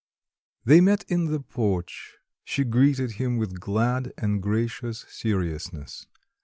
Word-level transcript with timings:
They 0.65 0.81
met 0.81 1.03
in 1.09 1.25
the 1.25 1.39
porch; 1.39 2.17
she 2.43 2.63
greeted 2.63 3.11
him 3.21 3.37
with 3.37 3.59
glad 3.59 4.13
and 4.17 4.41
gracious 4.41 5.05
seriousness. 5.07 6.07